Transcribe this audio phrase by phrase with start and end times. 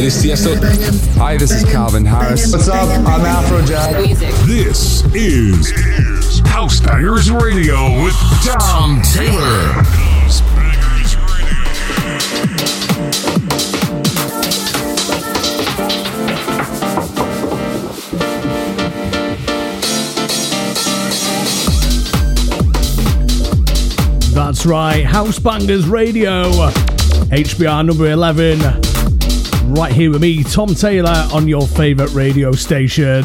[0.00, 1.18] Hey, this is Tiesto.
[1.18, 2.50] Hi, this is Calvin Harris.
[2.50, 2.88] What's up?
[3.06, 4.16] I'm Afrojack.
[4.46, 9.74] This is House Bangers Radio with Tom Taylor.
[24.32, 26.50] That's right, House Bangers Radio,
[27.28, 28.99] HBR number 11.
[29.70, 33.22] Right here with me, Tom Taylor, on your favourite radio station.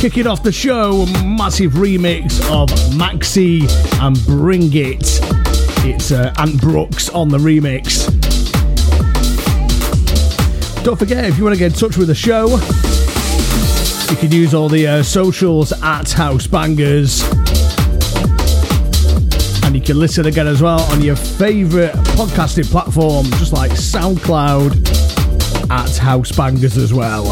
[0.00, 3.68] Kicking off the show, massive remix of Maxi
[4.00, 5.20] and Bring It.
[5.84, 8.06] It's uh, Ant Brooks on the remix.
[10.82, 12.48] Don't forget, if you want to get in touch with the show,
[14.10, 17.22] you can use all the uh, socials at House Bangers.
[19.68, 24.72] And you can listen again as well on your favourite podcasting platform, just like SoundCloud
[25.70, 27.24] at House Bangers as well.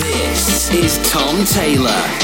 [0.00, 2.23] This is Tom Taylor.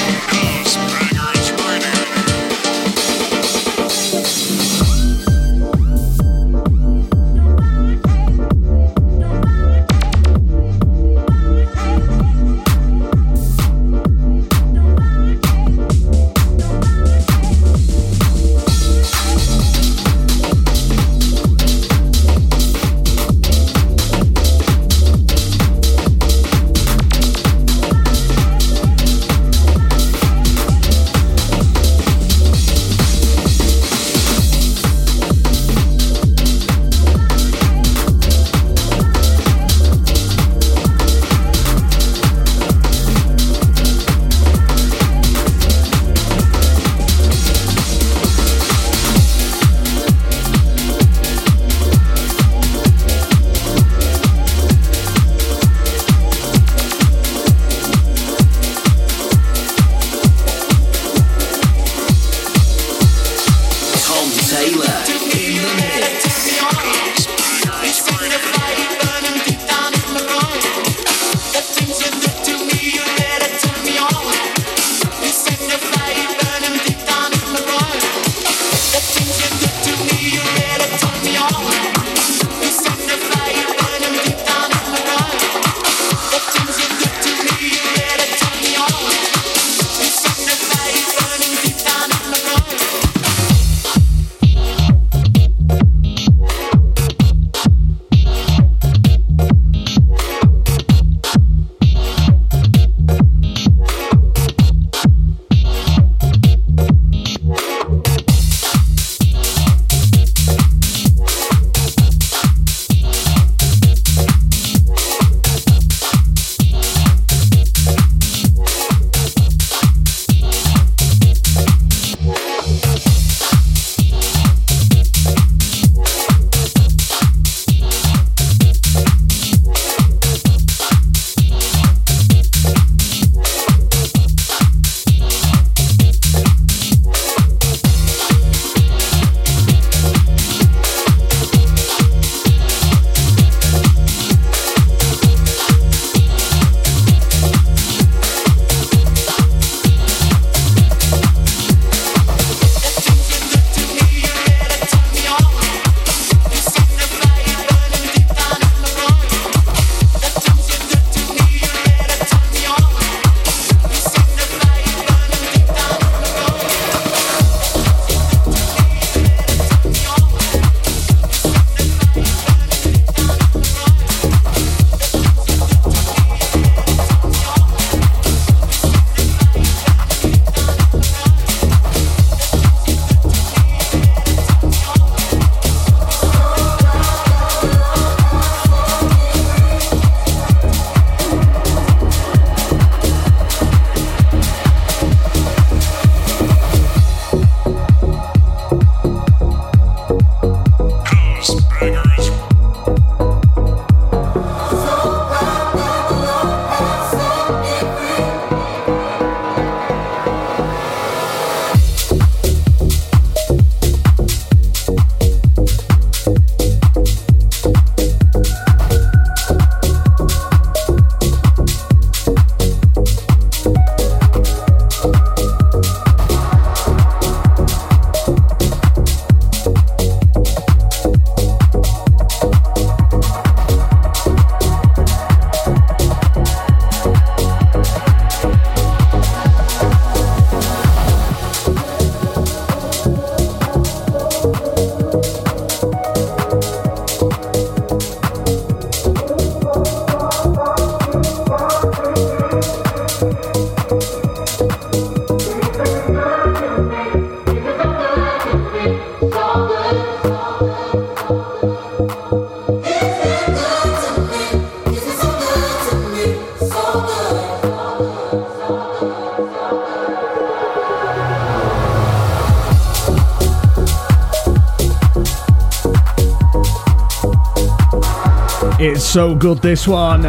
[279.10, 280.22] So good, this one.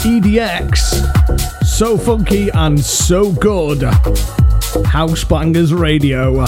[0.00, 1.04] EDX.
[1.66, 3.82] So funky and so good.
[4.86, 6.46] House Bangers Radio.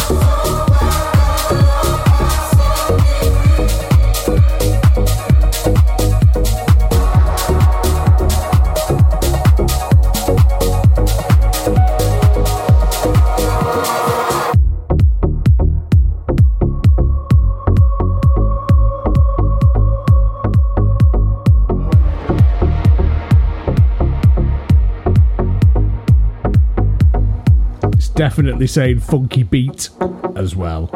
[28.36, 29.88] Definitely saying funky beat
[30.36, 30.90] as well.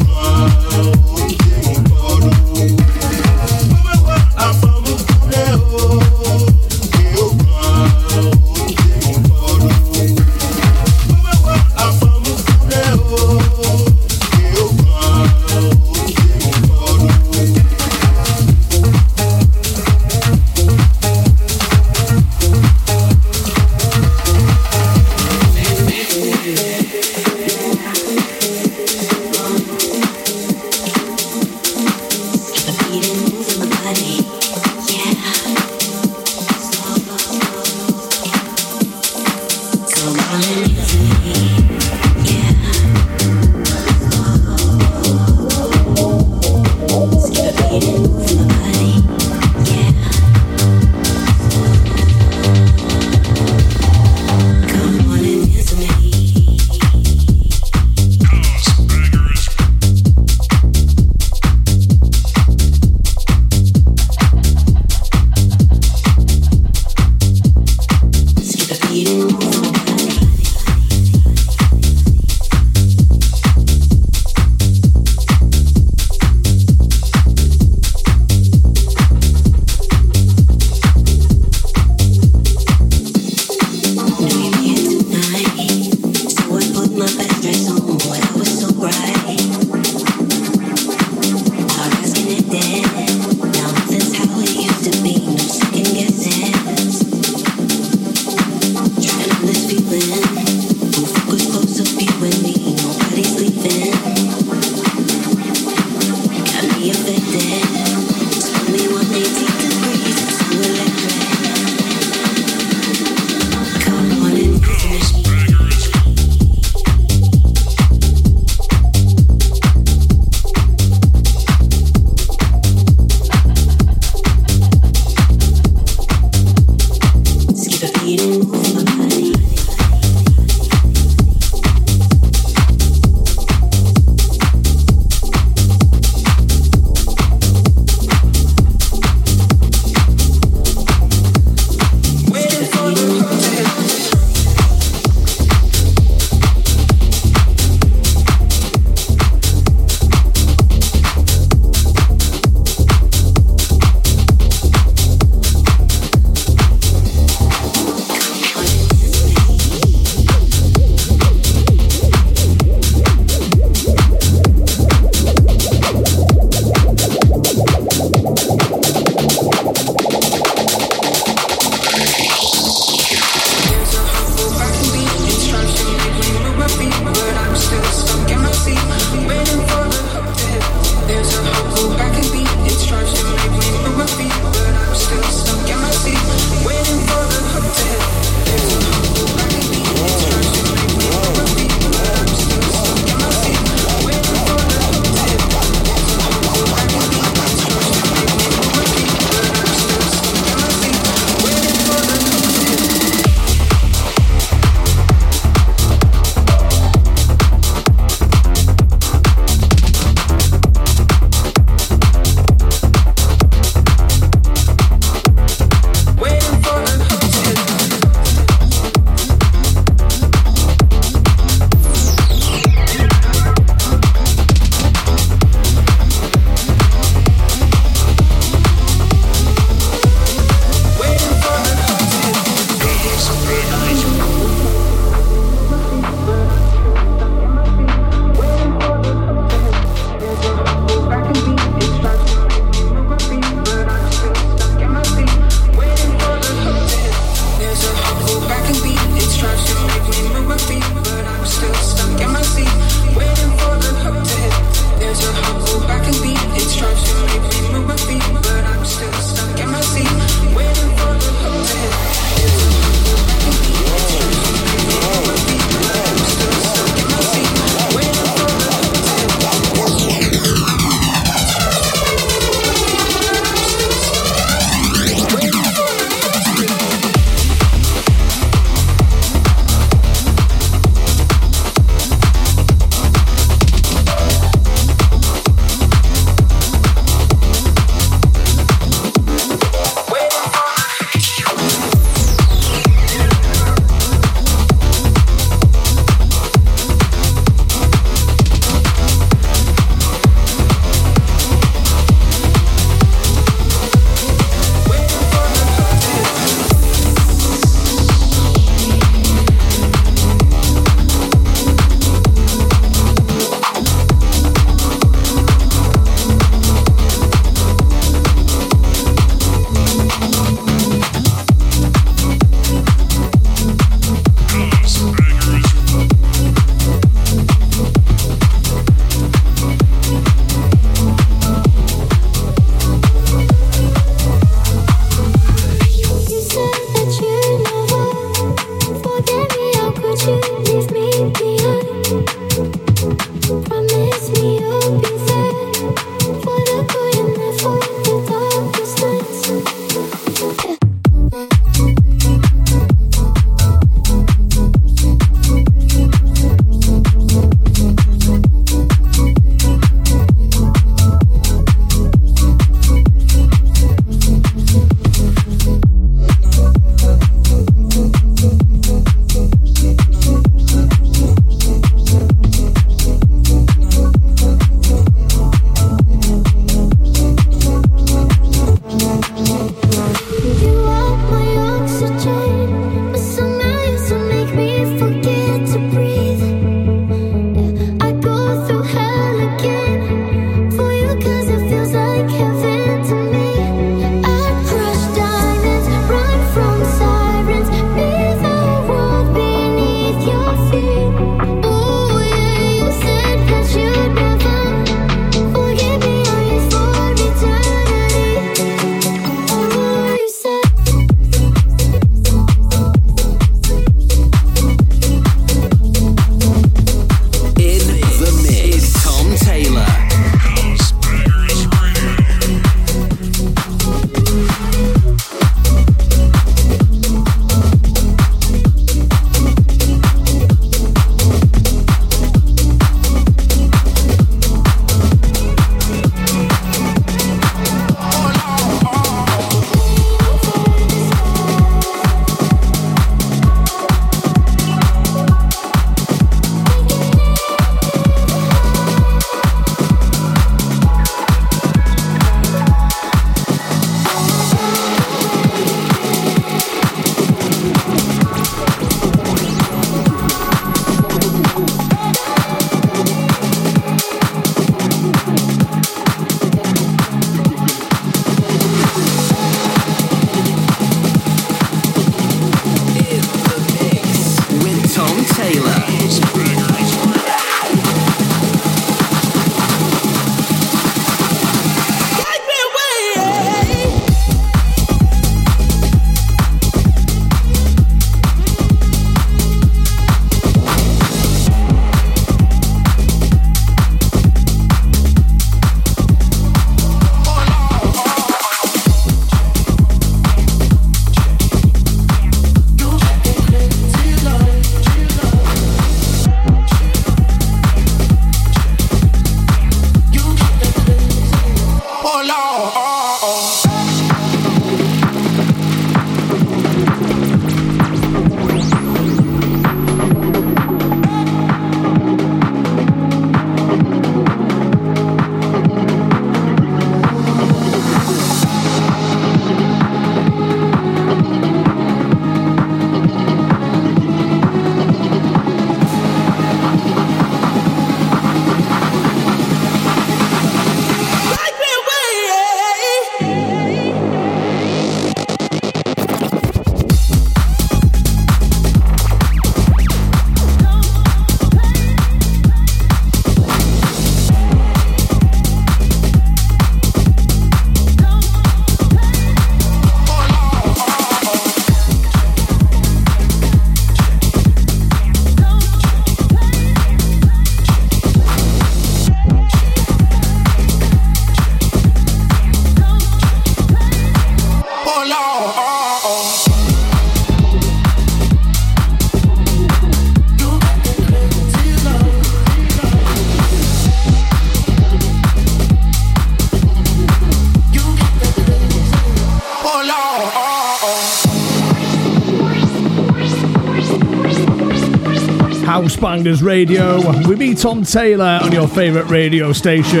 [596.00, 596.96] Bangers Radio
[597.28, 600.00] with me, Tom Taylor, on your favourite radio station.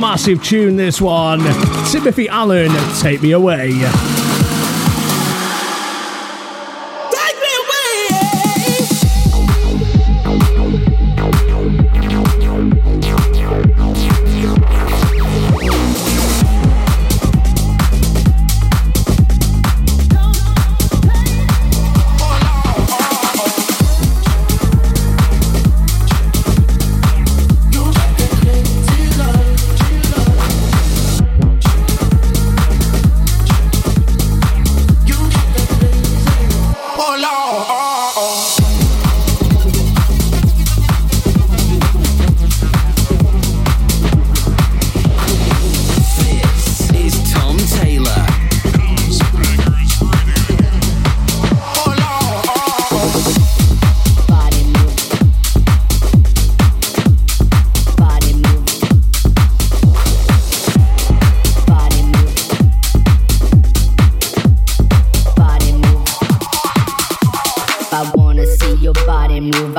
[0.00, 1.40] Massive tune, this one.
[1.90, 3.70] Timothy Allen, Take Me Away.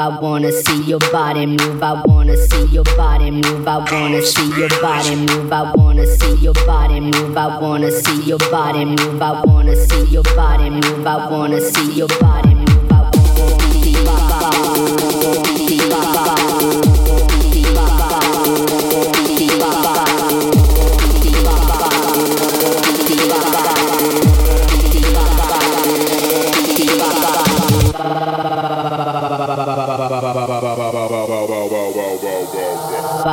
[0.10, 1.84] I wanna see your body move.
[1.84, 3.68] I wanna see your body move.
[3.68, 5.54] I wanna see your body move.
[5.54, 7.38] I wanna see your body move.
[7.38, 9.22] I wanna see your body move.
[9.22, 11.06] I wanna see your body move.
[11.06, 12.49] I wanna see your body.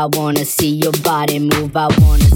[0.07, 1.77] I wanna see your body move.
[1.77, 2.36] I wanna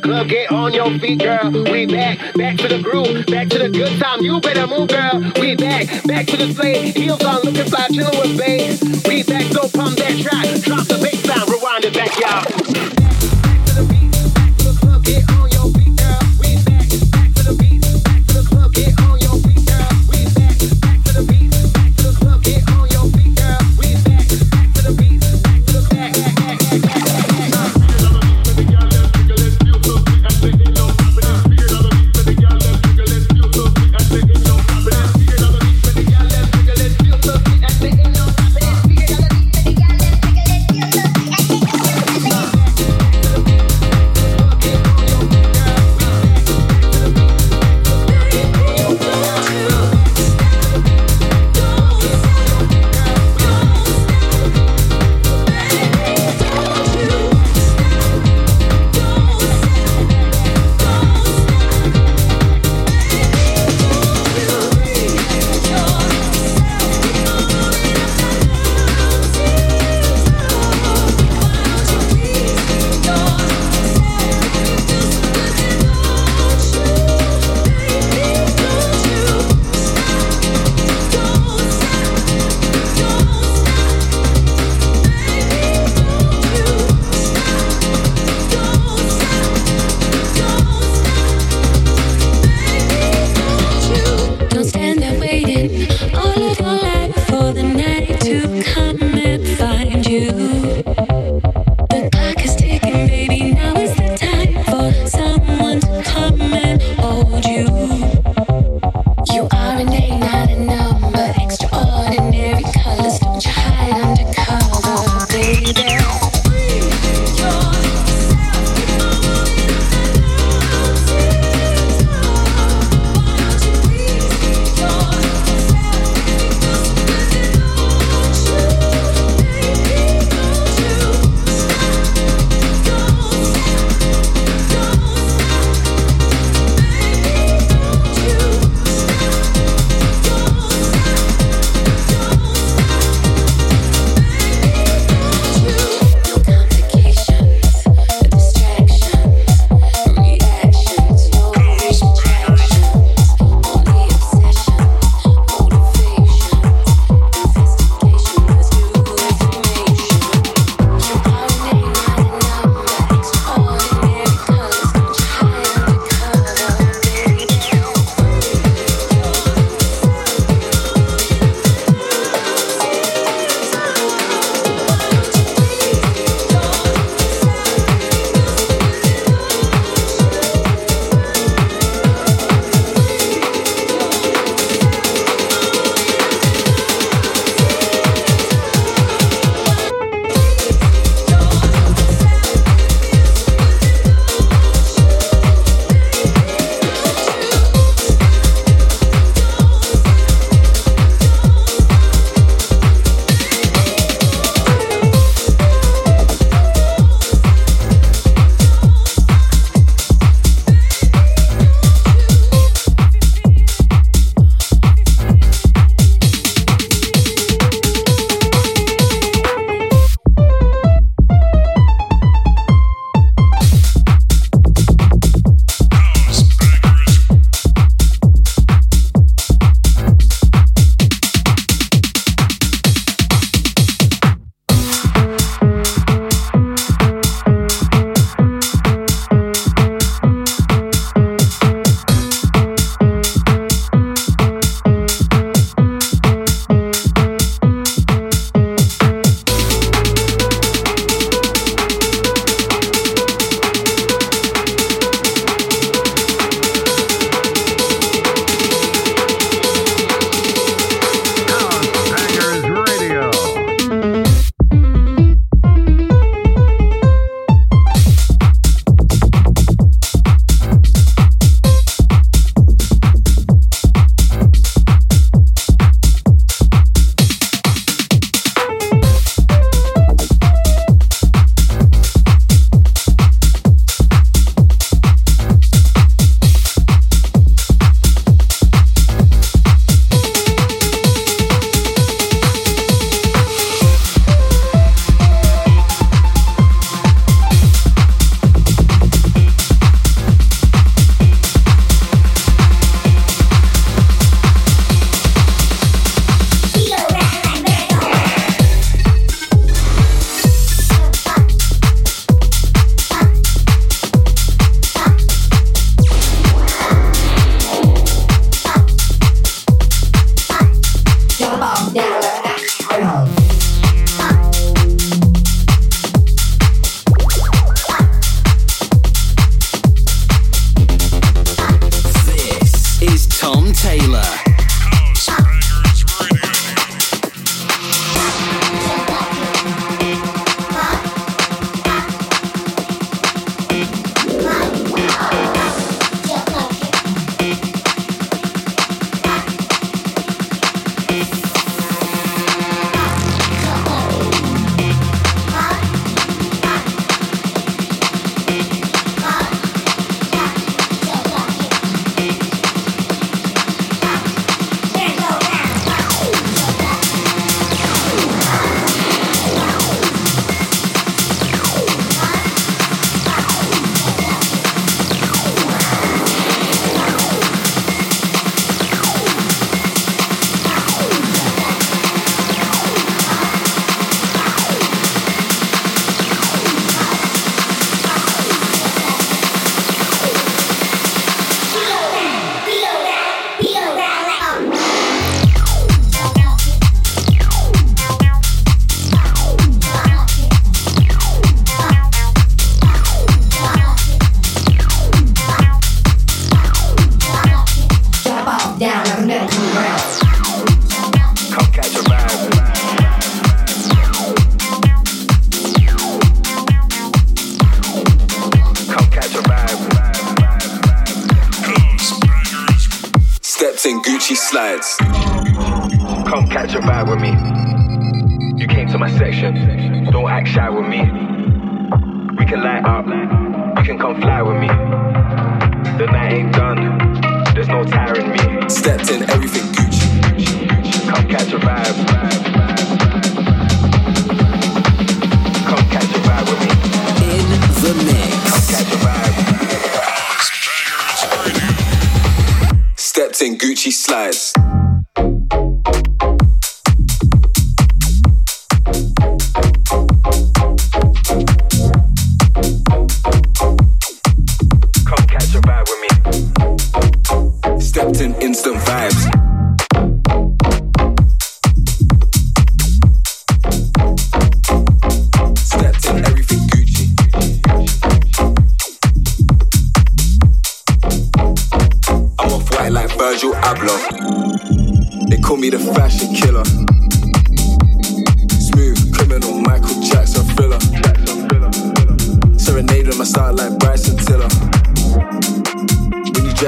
[0.00, 1.50] club, get on your feet, girl.
[1.50, 4.20] We back, back to the groove, back to the good time.
[4.20, 5.20] You better move, girl.
[5.40, 6.96] We back, back to the slate.
[6.96, 8.82] Heels on, looking fly, chillin' with bass.
[9.06, 10.62] We back, so pump that track.
[10.62, 12.47] Drop the bass sound, rewind it back, y'all.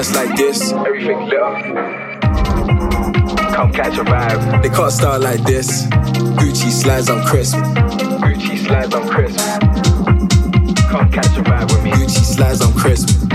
[0.01, 0.71] just like this.
[0.71, 1.41] Everything's lit.
[3.53, 4.63] Come catch a vibe.
[4.63, 5.85] They can't start like this.
[6.39, 7.55] Gucci slides on crisp.
[7.57, 9.37] Gucci slides on crisp.
[10.89, 11.91] Come catch a vibe with me.
[11.91, 13.30] Gucci slides on crisp.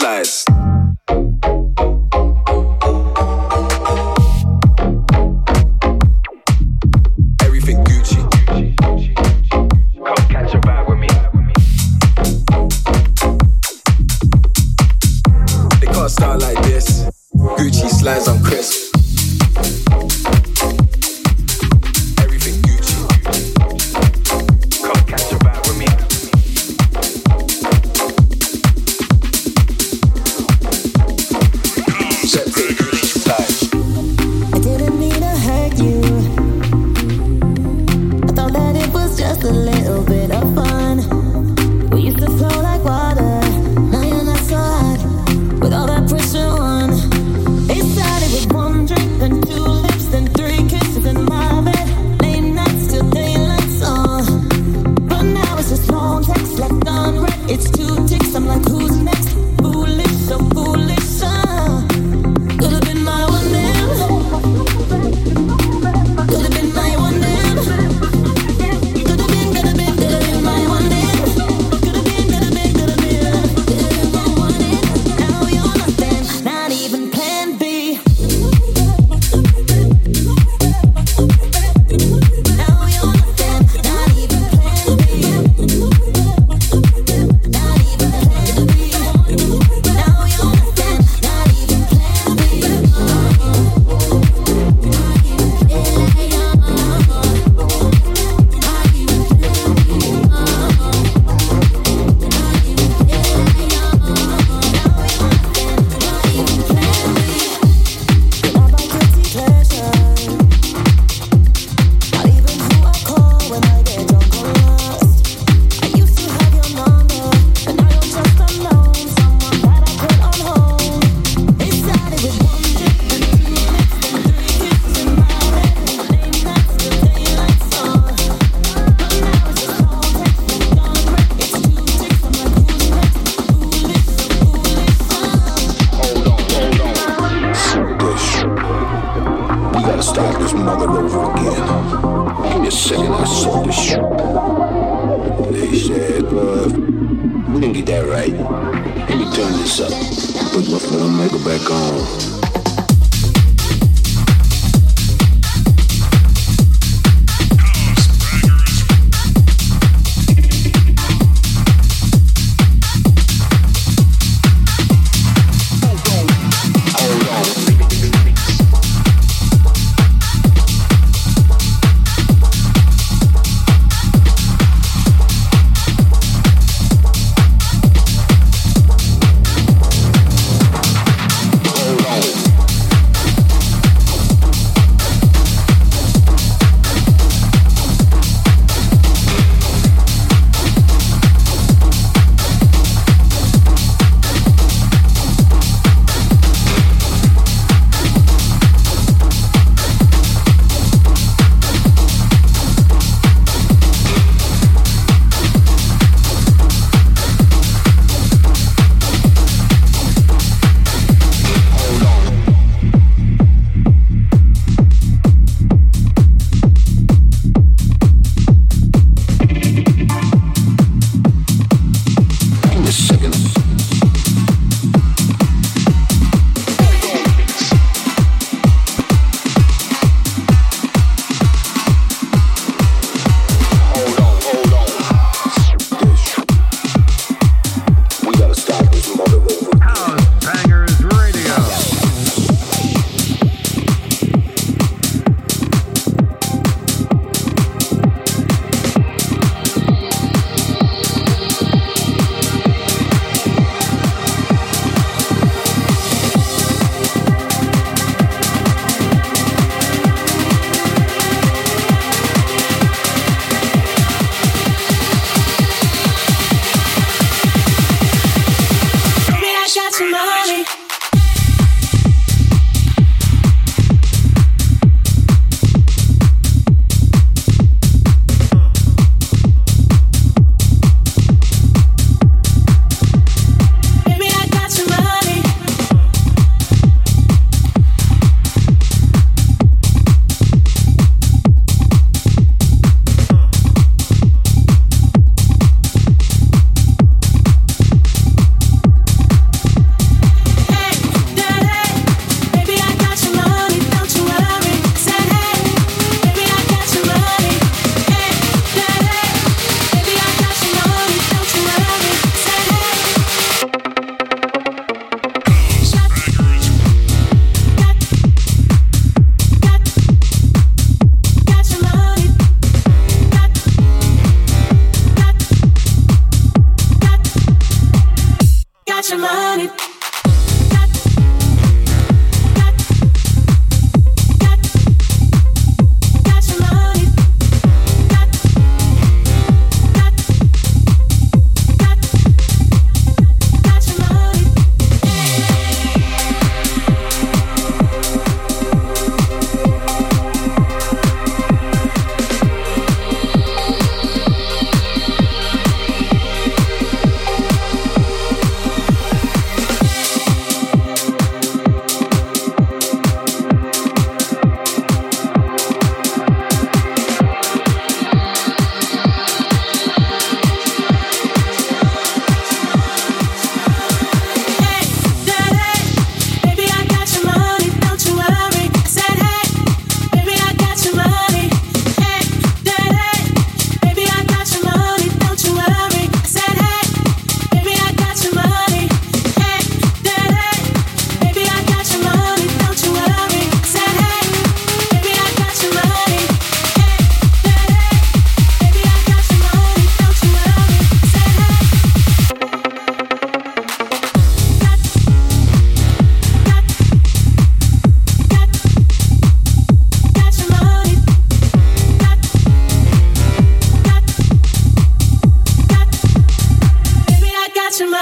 [0.00, 0.59] slides.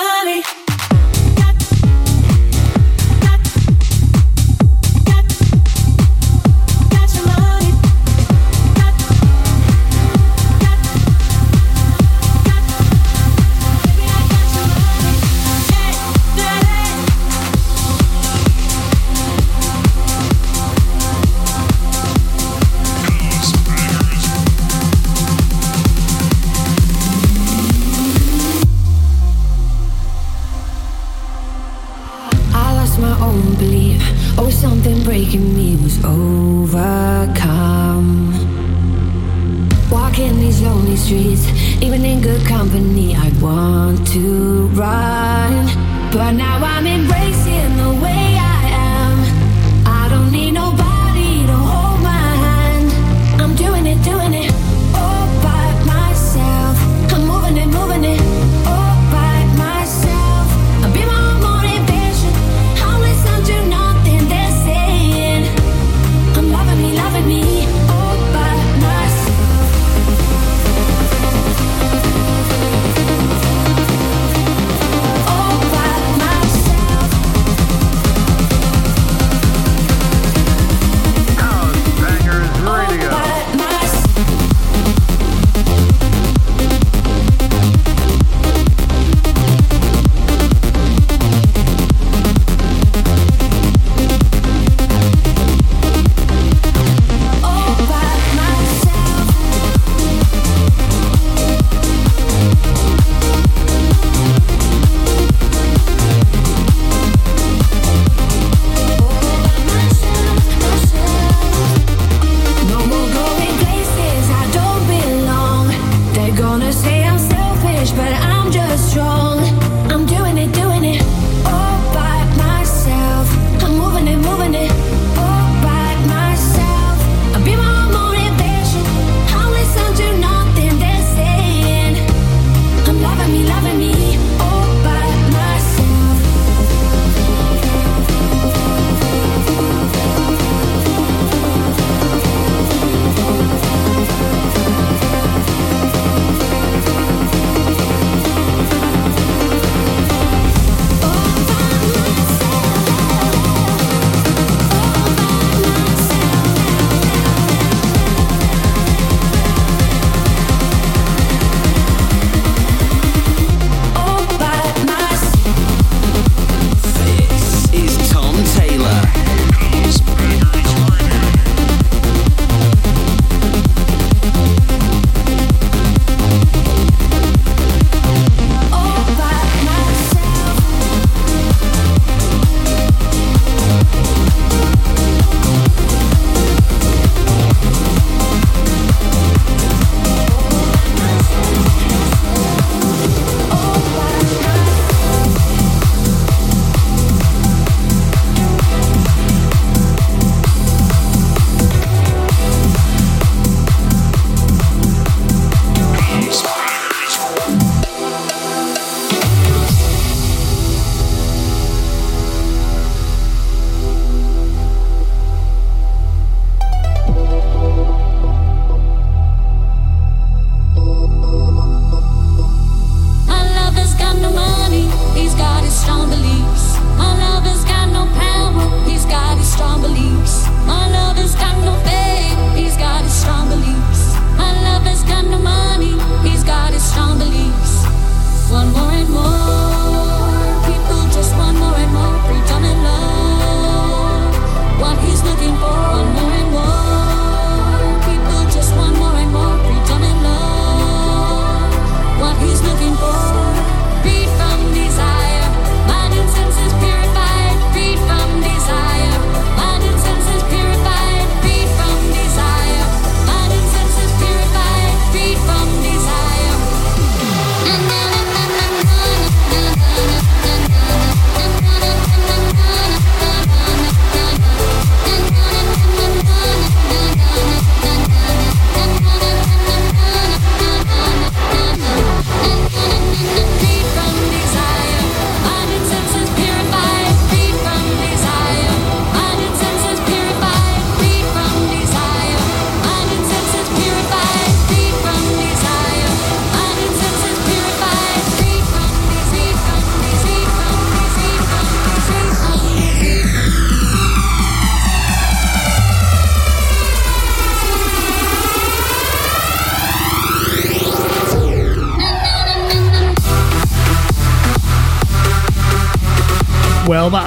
[0.09, 0.68] All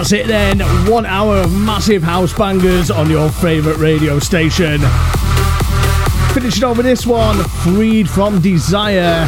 [0.01, 0.61] that's it then.
[0.89, 4.81] One hour of massive house bangers on your favourite radio station.
[6.33, 9.27] Finishing over this one, Freed from Desire,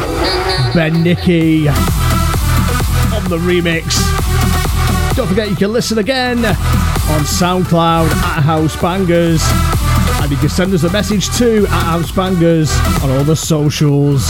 [0.74, 3.94] Ben Nicky on the remix.
[5.14, 9.42] Don't forget you can listen again on SoundCloud at House Bangers.
[10.22, 14.28] And you can send us a message too at House Bangers on all the socials.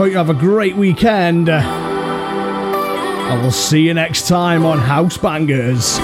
[0.00, 1.50] hope you have a great weekend.
[1.50, 1.62] And
[3.42, 5.98] we'll see you next time on House Bangers.